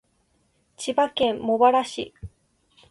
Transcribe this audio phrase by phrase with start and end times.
[0.77, 2.11] 千葉県茂原市